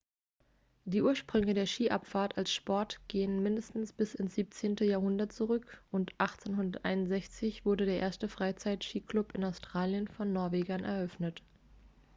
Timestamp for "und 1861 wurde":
5.91-7.85